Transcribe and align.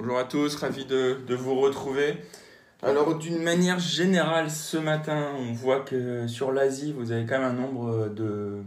Bonjour 0.00 0.16
à 0.16 0.22
tous, 0.22 0.54
ravi 0.54 0.84
de, 0.84 1.34
vous 1.34 1.58
retrouver. 1.60 2.18
Alors 2.84 3.18
d'une 3.18 3.42
manière 3.42 3.80
générale, 3.80 4.48
ce 4.48 4.76
matin, 4.76 5.32
on 5.36 5.52
voit 5.52 5.80
que 5.80 6.28
sur 6.28 6.52
l'Asie, 6.52 6.94
vous 6.96 7.10
avez 7.10 7.26
quand 7.26 7.40
même 7.40 7.48
un 7.48 7.52
nombre 7.52 8.06
de, 8.06 8.62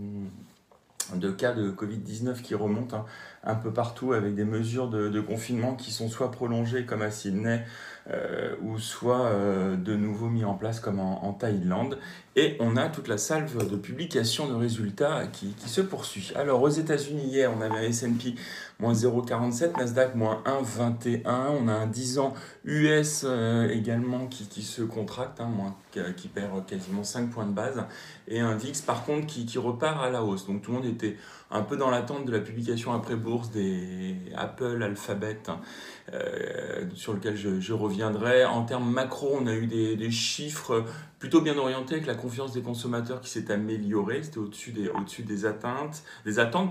cas 1.32 1.54
de 1.54 1.72
Covid-19 1.72 2.42
qui 2.42 2.54
remontent 2.54 2.98
hein, 2.98 3.06
un 3.44 3.56
peu 3.56 3.72
partout 3.72 4.14
avec 4.14 4.36
des 4.36 4.46
mesures 4.46 4.88
de, 4.88 5.20
confinement 5.22 5.76
qui 5.76 5.92
sont 5.92 6.10
soit 6.10 6.32
prolongées 6.32 6.86
comme 6.86 7.02
à 7.02 7.12
Sydney 7.12 7.64
euh, 8.10 8.56
ou 8.62 8.80
soit 8.80 9.28
euh, 9.28 9.76
de 9.76 9.96
nouveau 9.96 10.28
mis 10.28 10.44
en 10.44 10.56
place 10.56 10.80
comme 10.80 11.00
en, 11.00 11.34
Thaïlande. 11.34 11.98
Et 12.36 12.56
on 12.60 12.78
a 12.78 12.88
toute 12.88 13.08
la 13.08 13.18
salve 13.18 13.70
de 13.70 13.76
publication 13.76 14.48
de 14.48 14.54
résultats 14.54 15.28
qui, 15.28 15.50
qui 15.54 15.70
se 15.70 15.82
poursuit. 15.82 16.32
Alors 16.36 16.62
aux 16.62 16.70
États-Unis 16.70 17.26
hier, 17.26 17.52
on 17.56 17.62
avait 17.62 17.88
S&P 17.88 18.36
moins 18.80 18.94
0,47, 18.94 19.78
Nasdaq 19.78 20.16
moins 20.16 20.42
1,21, 20.46 21.22
on 21.26 21.68
a 21.68 21.74
un 21.74 21.88
10 21.88 22.20
ans 22.20 22.34
US 22.64 23.24
euh, 23.26 23.70
également 23.70 24.28
qui, 24.28 24.48
qui, 24.48 24.64
se 24.64 24.82
contracte, 24.82 25.40
hein, 25.40 25.50
moins, 25.50 25.76
qui 26.18 26.28
perd 26.28 26.66
quasiment 26.66 27.04
5 27.04 27.30
points 27.30 27.46
de 27.46 27.54
base, 27.54 27.84
et 28.28 28.40
un 28.40 28.56
VIX 28.56 28.82
par 28.82 29.04
contre 29.04 29.28
qui, 29.28 29.46
qui 29.46 29.60
repart 29.60 30.04
à 30.04 30.10
la 30.10 30.24
hausse. 30.24 30.48
Donc 30.48 30.64
tout 30.64 30.72
le 30.72 30.78
monde 30.78 30.88
était 30.88 31.18
un 31.52 31.62
peu 31.62 31.78
dans 31.78 31.90
l'attente 31.90 32.26
de 32.26 32.32
la 32.32 32.40
publication 32.40 32.94
après 32.94 33.16
des 33.52 34.16
Apple, 34.36 34.84
Alphabet, 34.84 35.42
euh, 36.14 36.86
sur 36.94 37.14
lequel 37.14 37.36
je, 37.36 37.74
reviendrai. 37.74 38.46
En 38.46 38.64
termes 38.64 38.92
macro, 38.92 39.38
on 39.40 39.48
a 39.48 39.54
eu 39.54 39.68
des, 39.68 40.12
chiffres 40.12 40.84
plutôt 41.20 41.42
bien 41.42 41.58
orientés 41.58 41.96
avec 41.96 42.08
la 42.08 42.16
confiance 42.16 42.54
des 42.54 42.62
consommateurs 42.62 43.22
qui 43.22 43.30
s'est 43.30 43.52
améliorée. 43.52 44.24
C'était 44.24 44.40
au-dessus 44.40 44.72
des, 44.72 44.90
au-dessus 44.90 45.24
des 45.24 45.46
attentes, 45.46 46.04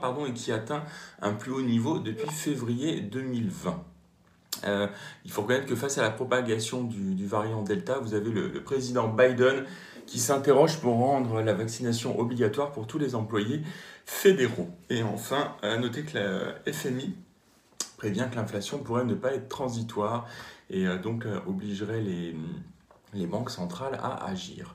pardon, 0.01 0.27
et 0.27 0.33
qui 0.33 0.53
atteint 0.53 0.85
un 1.23 1.33
plus 1.33 1.53
haut 1.53 1.63
niveau 1.63 1.99
depuis 1.99 2.29
février 2.29 3.01
2020. 3.01 3.83
Euh, 4.65 4.87
il 5.25 5.31
faut 5.31 5.43
reconnaître 5.43 5.67
que 5.67 5.77
face 5.77 5.97
à 5.99 6.03
la 6.03 6.11
propagation 6.11 6.85
du, 6.85 7.15
du 7.15 7.27
variant 7.27 7.63
Delta, 7.63 7.99
vous 7.99 8.15
avez 8.15 8.30
le, 8.30 8.49
le 8.49 8.63
président 8.63 9.09
Biden 9.09 9.65
qui 10.11 10.19
s'interroge 10.19 10.79
pour 10.79 10.97
rendre 10.97 11.41
la 11.41 11.55
vaccination 11.55 12.19
obligatoire 12.19 12.73
pour 12.73 12.89
tous 12.89 12.99
les 12.99 13.15
employés 13.15 13.63
fédéraux. 14.05 14.69
Et 14.91 15.05
enfin, 15.05 15.55
à 15.63 15.77
noter 15.77 16.02
que 16.02 16.19
la 16.19 16.73
FMI 16.73 17.15
prévient 17.97 18.27
que 18.29 18.35
l'inflation 18.35 18.79
pourrait 18.79 19.05
ne 19.05 19.15
pas 19.15 19.33
être 19.33 19.49
transitoire 19.49 20.27
et 20.69 20.85
donc 20.99 21.27
obligerait 21.47 22.01
les, 22.01 23.27
banques 23.27 23.51
centrales 23.51 24.01
à 24.02 24.27
agir. 24.27 24.75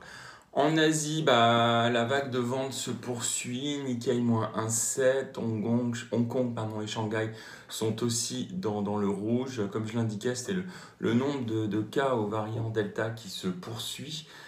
En 0.54 0.78
Asie, 0.78 1.22
bah, 1.22 1.90
la 1.90 2.06
vague 2.06 2.30
de 2.30 2.38
vente 2.38 2.72
se 2.72 2.90
poursuit. 2.90 3.76
Nikkei 3.84 4.22
moins 4.22 4.50
1,7. 4.56 5.36
Hong 5.38 5.62
Kong, 5.62 5.94
Hong 6.12 6.28
Kong 6.28 6.54
pardon, 6.54 6.80
et 6.80 6.86
Shanghai 6.86 7.30
sont 7.68 8.02
aussi 8.02 8.48
dans, 8.54 8.96
le 8.96 9.08
rouge. 9.08 9.60
Comme 9.70 9.86
je 9.86 9.96
l'indiquais, 9.96 10.34
c'est 10.34 10.54
le, 10.98 11.12
nombre 11.12 11.44
de, 11.44 11.66
de, 11.66 11.82
cas 11.82 12.14
au 12.14 12.26
variant 12.26 12.70
Delta 12.70 13.10
qui 13.10 13.28
se 13.28 13.48
poursuit, 13.48 14.26
euh, 14.26 14.45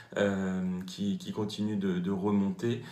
qui, 0.87 1.19
qui, 1.19 1.33
continue 1.33 1.77
de, 1.77 2.11
remonter. 2.11 2.83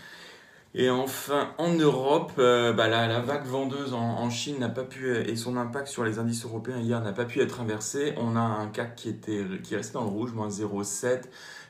Et 0.78 0.91
enfin, 0.91 1.55
en 1.56 1.72
Europe, 1.72 2.33
euh, 2.39 2.75
bah, 2.75 2.86
la, 2.86 3.20
vague 3.20 3.47
vendeuse 3.47 3.95
en, 3.95 4.28
Chine 4.28 4.59
n'a 4.59 4.69
pas 4.69 4.84
pu, 4.84 5.17
et 5.17 5.34
son 5.34 5.56
impact 5.56 5.89
sur 5.89 6.05
les 6.05 6.19
indices 6.19 6.44
européens 6.44 6.78
hier 6.78 7.00
n'a 7.00 7.12
pas 7.12 7.25
pu 7.25 7.41
être 7.41 7.62
inversé. 7.62 8.12
On 8.19 8.37
a 8.37 8.41
un 8.41 8.67
CAC 8.69 8.94
qui, 8.94 9.09
était, 9.09 9.42
qui 9.62 9.72
est 9.72 9.78
resté 9.78 9.94
dans 9.94 10.05
le 10.05 10.11
rouge, 10.11 10.34
moins 10.34 10.48
0,7, 10.48 11.22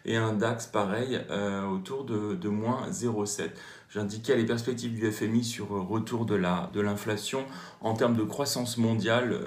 et 0.06 0.16
un 0.16 0.32
DAX 0.32 0.66
pareil, 0.66 1.20
euh, 1.30 1.64
autour 1.66 2.04
de, 2.04 2.34
de 2.34 2.48
moins 2.48 2.88
0,7. 2.90 3.50
J'indiquais 3.88 4.36
les 4.36 4.44
perspectives 4.44 4.92
du 4.92 5.10
FMI 5.10 5.44
sur 5.44 5.68
retour 5.68 6.26
de 6.26 6.34
l'inflation. 6.80 7.44
En 7.80 7.94
termes 7.94 8.16
de 8.16 8.24
croissance 8.24 8.78
mondiale, 8.78 9.38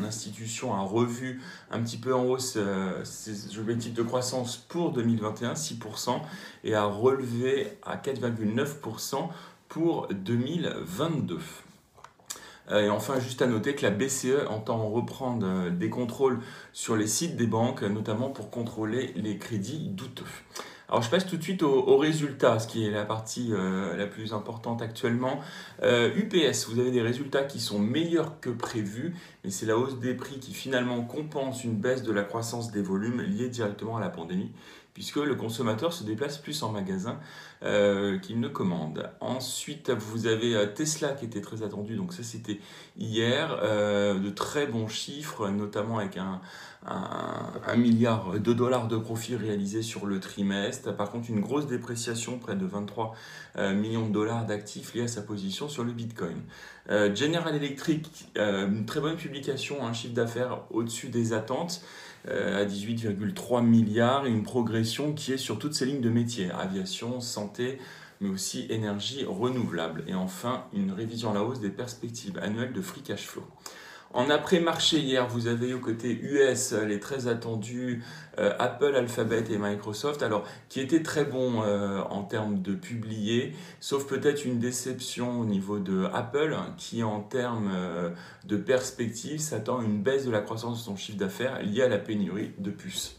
l'institution 0.00 0.74
a 0.74 0.80
revu 0.80 1.40
un 1.70 1.80
petit 1.80 1.98
peu 1.98 2.14
en 2.14 2.24
hausse 2.24 2.54
euh, 2.56 3.04
ses 3.04 3.58
objectifs 3.58 3.94
de 3.94 4.02
croissance 4.02 4.56
pour 4.56 4.92
2021, 4.92 5.52
6%, 5.52 6.20
et 6.64 6.74
a 6.74 6.84
relevé 6.84 7.78
à 7.84 7.96
4,9% 7.96 9.28
pour 9.68 10.08
2022. 10.08 11.38
Et 12.70 12.88
enfin, 12.88 13.20
juste 13.20 13.42
à 13.42 13.46
noter 13.46 13.74
que 13.74 13.82
la 13.82 13.90
BCE 13.90 14.46
entend 14.48 14.88
reprendre 14.88 15.70
des 15.70 15.90
contrôles 15.90 16.38
sur 16.72 16.96
les 16.96 17.08
sites 17.08 17.36
des 17.36 17.46
banques, 17.46 17.82
notamment 17.82 18.30
pour 18.30 18.50
contrôler 18.50 19.12
les 19.16 19.36
crédits 19.36 19.88
douteux. 19.90 20.24
Alors 20.92 21.00
je 21.00 21.08
passe 21.08 21.24
tout 21.26 21.38
de 21.38 21.42
suite 21.42 21.62
aux 21.62 21.88
au 21.88 21.96
résultats, 21.96 22.58
ce 22.58 22.68
qui 22.68 22.86
est 22.86 22.90
la 22.90 23.06
partie 23.06 23.48
euh, 23.52 23.96
la 23.96 24.06
plus 24.06 24.34
importante 24.34 24.82
actuellement. 24.82 25.40
Euh, 25.82 26.14
UPS, 26.14 26.68
vous 26.68 26.80
avez 26.80 26.90
des 26.90 27.00
résultats 27.00 27.44
qui 27.44 27.60
sont 27.60 27.78
meilleurs 27.78 28.40
que 28.40 28.50
prévus, 28.50 29.14
mais 29.42 29.50
c'est 29.50 29.64
la 29.64 29.78
hausse 29.78 29.98
des 30.00 30.12
prix 30.12 30.38
qui 30.38 30.52
finalement 30.52 31.00
compense 31.00 31.64
une 31.64 31.76
baisse 31.76 32.02
de 32.02 32.12
la 32.12 32.24
croissance 32.24 32.72
des 32.72 32.82
volumes 32.82 33.22
liée 33.22 33.48
directement 33.48 33.96
à 33.96 34.00
la 34.00 34.10
pandémie 34.10 34.50
puisque 34.94 35.16
le 35.16 35.34
consommateur 35.34 35.92
se 35.92 36.04
déplace 36.04 36.38
plus 36.38 36.62
en 36.62 36.70
magasin 36.70 37.18
euh, 37.62 38.18
qu'il 38.18 38.40
ne 38.40 38.48
commande. 38.48 39.10
Ensuite, 39.20 39.90
vous 39.90 40.26
avez 40.26 40.54
euh, 40.54 40.66
Tesla 40.66 41.10
qui 41.10 41.24
était 41.24 41.40
très 41.40 41.62
attendu, 41.62 41.96
donc 41.96 42.12
ça 42.12 42.22
c'était 42.22 42.60
hier, 42.98 43.58
euh, 43.62 44.18
de 44.18 44.30
très 44.30 44.66
bons 44.66 44.88
chiffres, 44.88 45.48
notamment 45.48 45.98
avec 45.98 46.16
un, 46.16 46.40
milliard 47.76 48.40
de 48.40 48.52
dollars 48.52 48.88
de 48.88 48.96
profit 48.96 49.36
réalisé 49.36 49.82
sur 49.82 50.04
le 50.04 50.18
trimestre. 50.18 50.94
Par 50.96 51.12
contre, 51.12 51.30
une 51.30 51.40
grosse 51.40 51.68
dépréciation, 51.68 52.38
près 52.38 52.56
de 52.56 52.66
23 52.66 53.14
euh, 53.56 53.72
millions 53.72 54.08
de 54.08 54.12
dollars 54.12 54.44
d'actifs 54.44 54.92
liés 54.92 55.02
à 55.02 55.08
sa 55.08 55.22
position 55.22 55.68
sur 55.68 55.84
le 55.84 55.92
Bitcoin. 55.92 56.42
General 57.14 57.54
Electric, 57.54 58.26
une 58.34 58.84
très 58.86 58.98
bonne 58.98 59.14
publication, 59.14 59.86
un 59.86 59.92
chiffre 59.92 60.14
d'affaires 60.14 60.62
au-dessus 60.70 61.10
des 61.10 61.32
attentes 61.32 61.80
à 62.28 62.64
18,3 62.64 63.64
milliards 63.64 64.26
et 64.26 64.30
une 64.30 64.44
progression 64.44 65.12
qui 65.12 65.32
est 65.32 65.38
sur 65.38 65.58
toutes 65.58 65.74
ces 65.74 65.86
lignes 65.86 66.00
de 66.00 66.10
métier, 66.10 66.50
aviation, 66.50 67.20
santé, 67.20 67.78
mais 68.20 68.28
aussi 68.28 68.66
énergie 68.70 69.24
renouvelable. 69.24 70.04
Et 70.06 70.14
enfin, 70.14 70.64
une 70.72 70.92
révision 70.92 71.30
à 71.32 71.34
la 71.34 71.42
hausse 71.42 71.60
des 71.60 71.70
perspectives 71.70 72.38
annuelles 72.38 72.72
de 72.72 72.80
free 72.80 73.02
cash 73.02 73.26
flow. 73.26 73.44
En 74.14 74.28
après-marché 74.28 74.98
hier, 74.98 75.26
vous 75.26 75.46
avez 75.46 75.72
au 75.72 75.78
côté 75.78 76.12
US 76.12 76.72
les 76.72 77.00
très 77.00 77.28
attendus 77.28 78.02
euh, 78.38 78.52
Apple, 78.58 78.94
Alphabet 78.94 79.44
et 79.50 79.56
Microsoft, 79.56 80.22
alors 80.22 80.44
qui 80.68 80.80
étaient 80.80 81.02
très 81.02 81.24
bons 81.24 81.62
euh, 81.62 82.00
en 82.10 82.22
termes 82.22 82.60
de 82.60 82.74
publier, 82.74 83.54
sauf 83.80 84.06
peut-être 84.06 84.44
une 84.44 84.58
déception 84.58 85.40
au 85.40 85.46
niveau 85.46 85.78
de 85.78 86.04
Apple, 86.12 86.54
qui 86.76 87.02
en 87.02 87.20
termes 87.20 87.70
euh, 87.74 88.10
de 88.44 88.56
perspective 88.56 89.40
s'attend 89.40 89.80
à 89.80 89.84
une 89.84 90.02
baisse 90.02 90.26
de 90.26 90.30
la 90.30 90.40
croissance 90.40 90.80
de 90.80 90.84
son 90.84 90.96
chiffre 90.96 91.18
d'affaires 91.18 91.62
liée 91.62 91.82
à 91.82 91.88
la 91.88 91.98
pénurie 91.98 92.52
de 92.58 92.70
puces. 92.70 93.16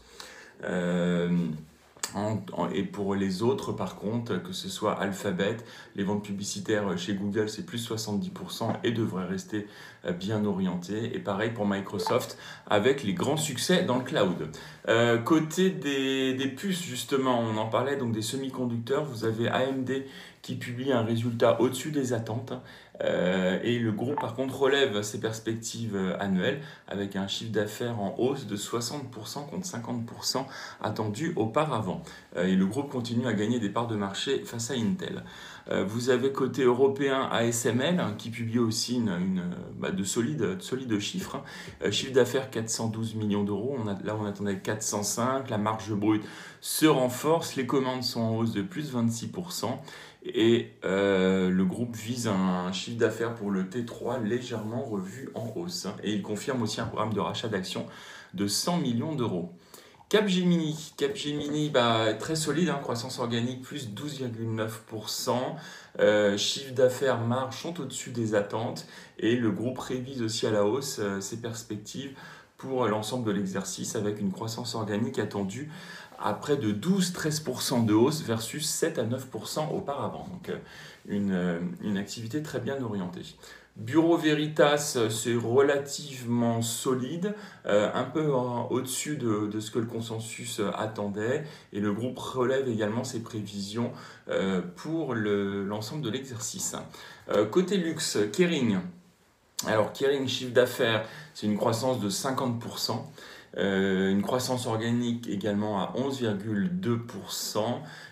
Et 2.72 2.82
pour 2.84 3.14
les 3.14 3.42
autres, 3.42 3.72
par 3.72 3.96
contre, 3.96 4.40
que 4.42 4.52
ce 4.52 4.68
soit 4.68 4.92
Alphabet, 5.00 5.56
les 5.96 6.04
ventes 6.04 6.24
publicitaires 6.24 6.96
chez 6.96 7.14
Google, 7.14 7.48
c'est 7.48 7.66
plus 7.66 7.90
70% 7.90 8.76
et 8.84 8.92
devraient 8.92 9.26
rester 9.26 9.66
euh, 10.04 10.12
bien 10.12 10.44
orientées. 10.44 11.14
Et 11.14 11.18
pareil 11.18 11.50
pour 11.50 11.66
Microsoft, 11.66 12.38
avec 12.68 13.02
les 13.02 13.14
grands 13.14 13.36
succès 13.36 13.82
dans 13.82 13.98
le 13.98 14.04
cloud. 14.04 14.48
Euh, 14.88 15.18
côté 15.18 15.70
des, 15.70 16.48
puces, 16.56 16.82
justement, 16.82 17.40
on 17.40 17.56
en 17.56 17.66
parlait, 17.66 17.96
donc 17.96 18.12
des 18.12 18.22
semi-conducteurs, 18.22 19.04
vous 19.04 19.24
avez 19.24 19.48
AMD 19.48 19.90
qui 20.42 20.56
publie 20.56 20.92
un 20.92 21.02
résultat 21.02 21.60
au-dessus 21.60 21.90
des 21.90 22.12
attentes. 22.12 22.52
Euh, 23.02 23.58
et 23.62 23.78
le 23.78 23.92
groupe, 23.92 24.20
par 24.20 24.34
contre, 24.34 24.58
relève 24.58 25.02
ses 25.02 25.20
perspectives 25.20 25.96
annuelles 26.20 26.60
avec 26.86 27.16
un 27.16 27.26
chiffre 27.26 27.52
d'affaires 27.52 28.00
en 28.00 28.14
hausse 28.18 28.46
de 28.46 28.56
60% 28.56 29.48
contre 29.48 29.66
50% 29.66 30.44
attendu 30.82 31.32
auparavant. 31.36 32.02
Euh, 32.36 32.46
et 32.46 32.54
le 32.54 32.66
groupe 32.66 32.90
continue 32.90 33.26
à 33.26 33.32
gagner 33.32 33.58
des 33.58 33.68
parts 33.68 33.88
de 33.88 33.96
marché 33.96 34.44
face 34.44 34.70
à 34.70 34.74
Intel. 34.74 35.24
Euh, 35.70 35.84
vous 35.84 36.10
avez 36.10 36.30
côté 36.30 36.62
européen 36.62 37.28
ASML 37.30 37.98
hein, 37.98 38.14
qui 38.18 38.30
publie 38.30 38.58
aussi 38.58 38.96
une, 38.96 39.42
bah, 39.78 39.90
de, 39.90 40.04
solides, 40.04 40.56
de 40.56 40.62
solides 40.62 40.98
chiffres. 40.98 41.42
Euh, 41.82 41.90
chiffre 41.90 42.12
d'affaires 42.12 42.50
412 42.50 43.14
millions 43.14 43.44
d'euros. 43.44 43.78
Là, 44.04 44.16
on 44.20 44.24
attendait 44.26 44.58
405. 44.58 45.48
La 45.48 45.58
marge 45.58 45.92
brute 45.92 46.24
se 46.60 46.86
renforce. 46.86 47.56
Les 47.56 47.66
commandes 47.66 48.02
sont 48.02 48.20
en 48.20 48.36
hausse 48.36 48.52
de 48.52 48.62
plus 48.62 48.92
de 48.92 48.98
26%. 48.98 49.78
Et 50.26 50.70
euh, 50.84 51.50
le 51.50 51.64
groupe 51.64 51.94
vise 51.96 52.28
un 52.28 52.72
chiffre 52.72 52.98
d'affaires 52.98 53.34
pour 53.34 53.50
le 53.50 53.64
T3 53.64 54.22
légèrement 54.22 54.82
revu 54.82 55.30
en 55.34 55.52
hausse. 55.56 55.86
Et 56.02 56.12
il 56.12 56.22
confirme 56.22 56.62
aussi 56.62 56.80
un 56.80 56.86
programme 56.86 57.12
de 57.12 57.20
rachat 57.20 57.48
d'actions 57.48 57.86
de 58.32 58.46
100 58.46 58.78
millions 58.78 59.14
d'euros. 59.14 59.52
Capgemini, 60.14 60.92
Capgemini 60.96 61.70
bah, 61.70 62.14
très 62.14 62.36
solide, 62.36 62.68
hein, 62.68 62.78
croissance 62.80 63.18
organique 63.18 63.62
plus 63.62 63.88
12,9%, 63.88 65.32
euh, 65.98 66.36
chiffre 66.36 66.72
d'affaires 66.72 67.18
marge 67.18 67.60
sont 67.60 67.80
au-dessus 67.80 68.12
des 68.12 68.36
attentes. 68.36 68.86
Et 69.18 69.34
le 69.34 69.50
groupe 69.50 69.80
révise 69.80 70.22
aussi 70.22 70.46
à 70.46 70.52
la 70.52 70.64
hausse 70.64 71.00
euh, 71.00 71.20
ses 71.20 71.38
perspectives 71.38 72.12
pour 72.58 72.86
l'ensemble 72.86 73.26
de 73.26 73.32
l'exercice 73.32 73.96
avec 73.96 74.20
une 74.20 74.30
croissance 74.30 74.76
organique 74.76 75.18
attendue 75.18 75.68
à 76.18 76.34
près 76.34 76.56
de 76.56 76.72
12-13% 76.72 77.84
de 77.84 77.94
hausse 77.94 78.22
versus 78.22 78.68
7 78.68 78.98
à 78.98 79.04
9% 79.04 79.70
auparavant. 79.72 80.26
Donc 80.30 80.48
euh, 80.48 80.58
une, 81.06 81.32
euh, 81.32 81.60
une, 81.82 81.96
activité 81.96 82.42
très 82.42 82.60
bien 82.60 82.82
orientée. 82.82 83.22
Bureau 83.76 84.16
Veritas, 84.16 84.96
c'est 85.10 85.34
relativement 85.34 86.62
solide, 86.62 87.34
euh, 87.66 87.90
un 87.92 88.04
peu 88.04 88.26
au-dessus 88.70 89.16
de, 89.16 89.58
ce 89.58 89.72
que 89.72 89.80
le 89.80 89.86
consensus 89.86 90.60
attendait, 90.76 91.42
et 91.72 91.80
le 91.80 91.92
groupe 91.92 92.16
relève 92.16 92.68
également 92.68 93.02
ses 93.02 93.20
prévisions 93.20 93.90
euh, 94.28 94.62
pour 94.76 95.14
l'ensemble 95.14 96.02
de 96.02 96.10
l'exercice. 96.10 96.76
Euh, 97.30 97.46
côté 97.46 97.76
luxe, 97.76 98.18
Kering. 98.32 98.78
Alors 99.66 99.92
Kering, 99.92 100.28
chiffre 100.28 100.52
d'affaires, 100.52 101.06
c'est 101.32 101.46
une 101.46 101.56
croissance 101.56 101.98
de 102.00 102.10
50%. 102.10 103.00
Euh, 103.56 104.10
une 104.10 104.20
croissance 104.20 104.66
organique 104.66 105.28
également 105.28 105.80
à 105.80 105.94
11,2% 105.96 107.60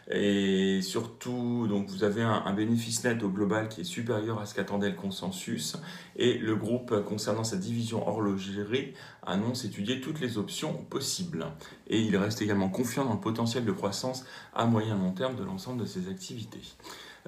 et 0.08 0.80
surtout 0.82 1.66
donc 1.68 1.88
vous 1.88 2.04
avez 2.04 2.22
un, 2.22 2.52
bénéfice 2.52 3.02
net 3.02 3.20
au 3.24 3.28
global 3.28 3.68
qui 3.68 3.80
est 3.80 3.84
supérieur 3.84 4.38
à 4.40 4.46
ce 4.46 4.54
qu'attendait 4.54 4.90
le 4.90 4.94
consensus 4.94 5.76
et 6.14 6.38
le 6.38 6.54
groupe 6.54 6.94
concernant 7.08 7.42
sa 7.42 7.56
division 7.56 8.06
horlogerie 8.06 8.94
annonce 9.26 9.64
étudier 9.64 10.00
toutes 10.00 10.20
les 10.20 10.38
options 10.38 10.74
possibles 10.74 11.46
et 11.88 12.00
il 12.00 12.16
reste 12.16 12.40
également 12.40 12.68
confiant 12.68 13.04
dans 13.04 13.14
le 13.14 13.20
potentiel 13.20 13.64
de 13.64 13.72
croissance 13.72 14.24
à 14.54 14.64
moyen 14.66 14.96
long 14.96 15.10
terme 15.10 15.34
de 15.34 15.42
l'ensemble 15.42 15.80
de 15.80 15.86
ses 15.86 16.08
activités. 16.08 16.62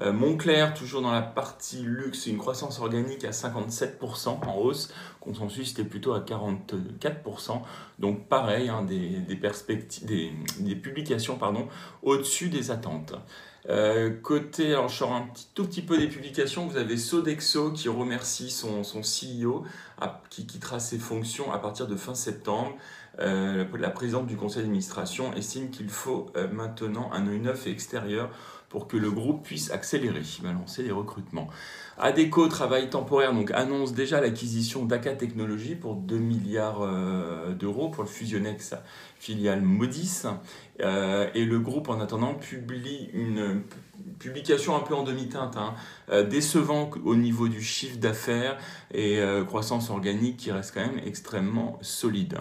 Euh, 0.01 0.13
Montclair, 0.13 0.75
toujours 0.75 1.03
dans 1.03 1.13
la 1.13 1.23
partie 1.23 1.83
luxe, 1.83 2.27
une 2.27 2.39
croissance 2.39 2.81
organique 2.81 3.25
à 3.25 3.31
57% 3.31 4.45
en 4.45 4.57
hausse. 4.57 4.93
Consensus 5.21 5.71
était 5.73 5.85
plutôt 5.85 6.15
à 6.15 6.21
44%. 6.21 7.63
Donc 7.99 8.27
pareil, 8.29 8.69
hein, 8.69 8.83
des, 8.83 9.37
perspectives, 9.37 10.05
des, 10.07 10.77
publications 10.77 11.39
au-dessus 12.03 12.49
des 12.49 12.71
attentes. 12.71 13.15
Euh, 13.71 14.11
côté, 14.21 14.73
alors 14.73 14.89
je 14.89 15.05
un 15.05 15.27
tout 15.55 15.65
petit 15.65 15.81
peu 15.81 15.97
des 15.97 16.09
publications, 16.09 16.67
vous 16.67 16.77
avez 16.77 16.99
Sodexo 16.99 17.71
qui 17.71 17.89
remercie 17.89 18.51
son, 18.51 18.83
CEO 18.83 19.65
qui 20.29 20.45
quittera 20.45 20.81
ses 20.81 20.99
fonctions 20.99 21.51
à 21.51 21.59
partir 21.59 21.87
de 21.87 21.97
fin 21.97 22.15
septembre. 22.15 22.77
Euh, 23.21 23.65
la 23.79 23.91
présidente 23.91 24.27
du 24.27 24.37
conseil 24.37 24.63
d'administration 24.63 25.33
estime 25.35 25.71
qu'il 25.71 25.89
faut 25.89 26.33
maintenant 26.53 27.11
un 27.13 27.27
œil 27.29 27.41
neuf 27.41 27.67
extérieur 27.67 28.31
pour 28.75 28.89
que 28.89 28.97
le 28.97 29.09
groupe 29.09 29.45
puisse 29.45 29.71
accélérer, 29.71 30.23
lancer 30.43 30.83
les 30.83 30.91
recrutements. 30.91 31.47
ADECO, 31.97 32.49
travail 32.49 32.91
temporaire, 32.91 33.33
donc 33.33 33.53
annonce 33.53 33.93
déjà 33.93 34.21
l'acquisition 34.21 34.85
d'ACA 34.85 35.13
Technologies 35.15 35.77
pour 35.77 35.95
2 35.95 36.19
milliards 36.19 36.83
euh, 36.83 37.55
d'euros 37.55 37.89
pour 37.89 38.03
le 38.03 38.09
Fusionex 38.09 38.75
filiale 39.17 39.63
Modis. 39.63 40.23
Euh, 40.81 41.29
et 41.37 41.45
le 41.45 41.61
groupe, 41.61 41.89
en 41.89 42.01
attendant, 42.01 42.35
publie 42.35 43.11
une 43.13 43.63
publication 44.19 44.75
un 44.75 44.81
peu 44.81 44.97
en 44.97 45.05
demi-teinte, 45.05 45.57
hein, 45.57 45.75
euh, 46.11 46.25
décevant 46.25 46.91
au 47.05 47.15
niveau 47.15 47.47
du 47.47 47.63
chiffre 47.63 47.99
d'affaires 47.99 48.59
et 48.93 49.21
croissance 49.47 49.91
organique 49.91 50.37
qui 50.37 50.51
reste 50.51 50.75
quand 50.75 50.85
même 50.85 51.01
extrêmement 51.07 51.79
solide. 51.81 52.39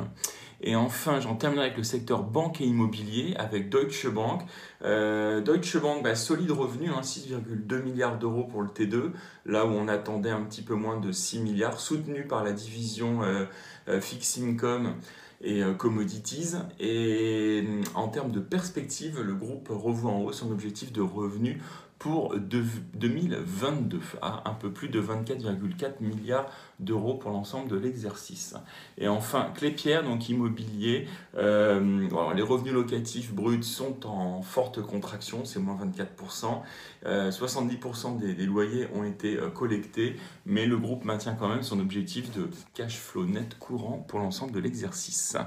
Et 0.66 0.78
enfin, 0.78 1.20
j'en 1.20 1.36
terminerai 1.36 1.66
avec 1.68 1.78
le 1.78 1.84
secteur 1.84 2.24
banque 2.24 2.62
et 2.62 2.66
immobilier 2.66 3.36
avec 3.38 3.70
Deutsche 3.70 4.08
Bank. 4.08 4.44
Euh, 4.82 5.42
Deutsche 5.42 5.78
Bank, 5.78 6.02
bah, 6.02 6.16
solide 6.16 6.52
revenu, 6.52 6.90
6,2 6.90 7.36
hein, 7.36 7.82
milliards 7.84 8.18
d'euros 8.18 8.46
pour 8.46 8.62
le 8.62 8.70
T2, 8.70 9.12
là 9.46 9.66
où 9.66 9.70
on 9.70 9.90
attendait 9.90 10.30
un 10.30 10.42
petit 10.44 10.62
peu 10.62 10.74
moins 10.74 10.98
de 10.98 11.12
6 11.12 11.40
milliards, 11.40 11.82
soutenu 11.82 12.26
par 12.28 12.46
la 12.46 12.54
division 12.54 13.24
euh, 13.24 13.44
euh, 13.90 14.00
Fixed 14.00 14.42
Income 14.42 14.96
et 15.42 15.62
Commodities. 15.78 16.54
Et 16.80 17.66
en 17.96 18.08
termes 18.08 18.32
de 18.32 18.40
perspective, 18.40 19.20
le 19.22 19.34
groupe 19.34 19.68
revoit 19.70 20.12
en 20.12 20.22
haut 20.22 20.32
son 20.32 20.50
objectif 20.52 20.94
de 20.94 21.02
revenu 21.02 21.62
pour 22.04 22.36
2022 22.38 24.02
à 24.22 24.50
un 24.50 24.54
peu 24.56 24.72
plus 24.72 24.90
de 24.90 25.02
24,4 25.02 26.02
milliards 26.02 26.52
d'euros 26.82 27.14
pour 27.14 27.32
l'ensemble 27.32 27.70
de 27.70 27.78
l'exercice. 27.78 28.56
Et 28.98 29.08
enfin, 29.08 29.54
Clépierre, 29.56 30.04
donc 30.04 30.28
immobilier, 30.28 31.08
euh, 31.38 32.06
les 32.36 32.42
revenus 32.42 32.74
locatifs 32.74 33.32
bruts 33.32 33.64
sont 33.64 34.06
en 34.06 34.42
forte 34.42 34.82
contraction, 34.82 35.46
c'est 35.46 35.60
moins 35.60 35.80
24%. 35.82 36.64
70% 37.06 37.06
euh, 37.06 38.34
des, 38.34 38.46
loyers 38.46 38.90
ont 38.94 39.06
été 39.06 39.38
euh, 39.38 39.48
collectés, 39.48 40.18
mais 40.46 40.66
le 40.66 40.78
groupe 40.78 41.06
maintient 41.06 41.36
quand 41.36 41.48
même 41.48 41.64
son 41.64 41.80
objectif 41.80 42.36
de 42.36 42.50
cash 42.74 42.98
flow 42.98 43.26
net 43.26 43.58
courant 43.60 44.06
pour 44.10 44.20
l'ensemble 44.20 44.52
de 44.52 44.60
l'exercice. 44.60 45.38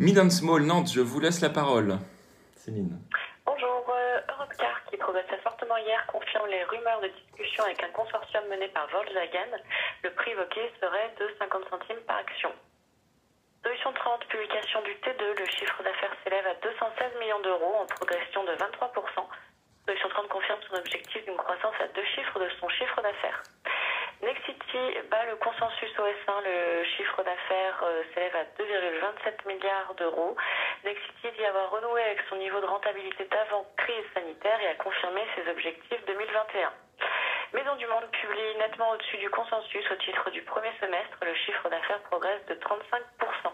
Mid 0.00 0.18
and 0.18 0.30
Small 0.30 0.64
Nantes, 0.64 0.90
je 0.92 1.00
vous 1.00 1.20
laisse 1.20 1.40
la 1.40 1.50
parole. 1.50 2.00
Céline. 2.56 2.98
Fortement 5.42 5.76
hier, 5.76 6.06
confirme 6.06 6.48
les 6.48 6.64
rumeurs 6.64 7.00
de 7.00 7.08
discussion 7.08 7.64
avec 7.64 7.82
un 7.82 7.90
consortium 7.90 8.46
mené 8.48 8.68
par 8.68 8.86
Volkswagen. 8.88 9.60
Le 10.02 10.10
prix 10.14 10.30
évoqué 10.30 10.72
serait 10.80 11.12
de 11.20 11.28
50 11.38 11.68
centimes 11.68 12.00
par 12.06 12.16
action. 12.16 12.50
Solution 13.62 13.92
30, 13.92 14.24
publication 14.28 14.80
du 14.82 14.94
T2, 14.94 15.38
le 15.38 15.46
chiffre 15.46 15.82
d'affaires 15.82 16.16
s'élève 16.24 16.46
à 16.46 16.54
216 16.54 17.18
millions 17.20 17.40
d'euros 17.40 17.74
en 17.74 17.86
progression 17.86 18.42
de 18.44 18.52
23%. 18.52 19.28
Solution 19.86 20.08
30 20.08 20.28
confirme 20.28 20.60
son 20.70 20.76
objectif 20.76 21.24
d'une 21.24 21.36
croissance 21.36 21.74
à 21.80 21.88
deux 21.88 22.04
chiffres 22.14 22.40
de 22.40 22.48
son 22.58 22.68
chiffre 22.70 23.02
d'affaires. 23.02 23.42
Nexity 24.22 24.78
bat 25.10 25.24
le 25.26 25.34
consensus 25.36 25.90
OS1, 25.98 26.44
le 26.44 26.84
chiffre 26.96 27.24
d'affaires 27.24 27.82
euh, 27.82 28.02
s'élève 28.14 28.36
à 28.36 28.44
2,27 28.62 29.48
milliards 29.48 29.94
d'euros. 29.94 30.36
Nexity 30.84 31.28
dit 31.36 31.44
avoir 31.44 31.70
renoué 31.72 32.00
avec 32.04 32.20
son 32.28 32.36
niveau 32.36 32.60
de 32.60 32.66
rentabilité 32.66 33.24
d'avant 33.24 33.66
crise 33.76 34.04
sanitaire 34.14 34.60
et 34.60 34.68
a 34.68 34.74
confirmé 34.76 35.22
ses 35.34 35.50
objectifs 35.50 36.04
2021. 36.06 36.72
Maison 37.52 37.74
du 37.76 37.86
Monde 37.86 38.08
publie 38.12 38.56
nettement 38.58 38.90
au-dessus 38.92 39.18
du 39.18 39.28
consensus 39.28 39.90
au 39.90 39.96
titre 39.96 40.30
du 40.30 40.42
premier 40.42 40.70
semestre. 40.78 41.18
Le 41.22 41.34
chiffre 41.34 41.68
d'affaires 41.68 42.00
progresse 42.02 42.46
de 42.46 42.54
35%. 42.54 43.52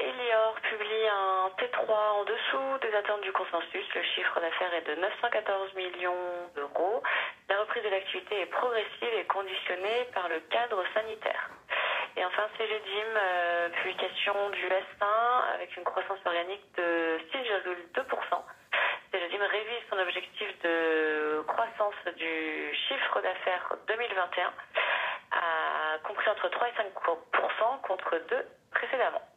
Elior 0.00 0.54
publie 0.62 1.08
un 1.08 1.50
T3 1.58 1.92
en 1.92 2.24
dessous 2.24 2.78
des 2.80 2.94
attentes 2.94 3.20
du 3.20 3.32
consensus. 3.32 3.84
Le 3.94 4.02
chiffre 4.14 4.40
d'affaires 4.40 4.72
est 4.74 4.86
de 4.88 4.94
914 4.94 5.74
millions 5.74 6.50
d'euros. 6.54 6.89
Reprise 7.70 7.84
de 7.84 7.90
l'activité 7.90 8.40
est 8.40 8.46
progressive 8.46 9.14
et 9.16 9.24
conditionnée 9.26 10.08
par 10.12 10.28
le 10.28 10.40
cadre 10.50 10.82
sanitaire. 10.92 11.50
Et 12.16 12.24
enfin, 12.24 12.42
CGDIM, 12.58 13.16
euh, 13.16 13.68
publication 13.68 14.34
du 14.50 14.66
S1 14.66 15.54
avec 15.54 15.76
une 15.76 15.84
croissance 15.84 16.18
organique 16.26 16.66
de 16.76 17.20
6,2%. 17.30 18.42
CGDIM 19.12 19.44
révise 19.44 19.82
son 19.88 19.98
objectif 20.00 20.48
de 20.64 21.44
croissance 21.46 21.94
du 22.16 22.74
chiffre 22.88 23.20
d'affaires 23.20 23.72
2021 23.86 24.52
à 25.30 25.98
compris 26.02 26.28
entre 26.28 26.48
3 26.48 26.68
et 26.70 26.72
5% 26.72 27.80
contre 27.82 28.20
2 28.30 28.46
précédemment. 28.72 29.29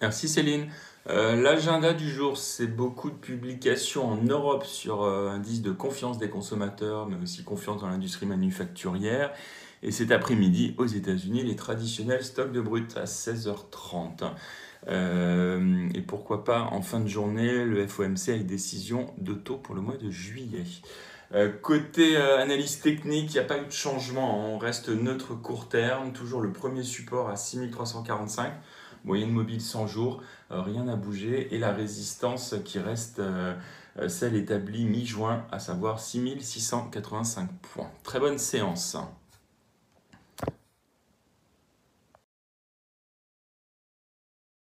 Merci 0.00 0.28
Céline. 0.28 0.68
Euh, 1.08 1.40
l'agenda 1.40 1.92
du 1.92 2.10
jour, 2.10 2.36
c'est 2.36 2.66
beaucoup 2.66 3.10
de 3.10 3.16
publications 3.16 4.06
en 4.06 4.16
Europe 4.16 4.64
sur 4.64 5.04
euh, 5.04 5.30
indice 5.30 5.62
de 5.62 5.70
confiance 5.70 6.18
des 6.18 6.28
consommateurs, 6.28 7.06
mais 7.06 7.16
aussi 7.22 7.44
confiance 7.44 7.80
dans 7.80 7.88
l'industrie 7.88 8.26
manufacturière. 8.26 9.32
Et 9.82 9.92
cet 9.92 10.10
après-midi, 10.10 10.74
aux 10.78 10.86
États-Unis, 10.86 11.44
les 11.44 11.54
traditionnels 11.54 12.24
stocks 12.24 12.50
de 12.50 12.60
brut 12.60 12.96
à 12.96 13.04
16h30. 13.04 14.32
Euh, 14.88 15.88
et 15.94 16.02
pourquoi 16.02 16.44
pas 16.44 16.62
en 16.72 16.82
fin 16.82 17.00
de 17.00 17.08
journée, 17.08 17.64
le 17.64 17.86
FOMC 17.86 18.28
avec 18.28 18.46
décision 18.46 19.14
de 19.18 19.34
taux 19.34 19.56
pour 19.56 19.74
le 19.74 19.80
mois 19.80 19.96
de 19.96 20.10
juillet. 20.10 20.64
côté 21.62 22.16
analyse 22.16 22.80
technique, 22.80 23.30
il 23.30 23.34
n'y 23.34 23.38
a 23.38 23.44
pas 23.44 23.58
eu 23.58 23.66
de 23.66 23.72
changement. 23.72 24.54
On 24.54 24.58
reste 24.58 24.88
neutre 24.88 25.34
court 25.34 25.68
terme, 25.68 26.12
toujours 26.12 26.40
le 26.40 26.52
premier 26.52 26.82
support 26.82 27.28
à 27.28 27.36
6345 27.36 28.52
moyenne 29.06 29.30
mobile 29.30 29.62
100 29.62 29.86
jours, 29.86 30.20
euh, 30.50 30.60
rien 30.60 30.84
n'a 30.84 30.96
bougé, 30.96 31.54
et 31.54 31.58
la 31.58 31.72
résistance 31.72 32.56
qui 32.64 32.78
reste 32.78 33.20
euh, 33.20 33.54
euh, 33.98 34.08
celle 34.08 34.34
établie 34.34 34.84
mi-juin, 34.84 35.46
à 35.50 35.58
savoir 35.58 36.00
6685 36.00 37.48
points. 37.62 37.90
Très 38.02 38.20
bonne 38.20 38.38
séance. 38.38 38.96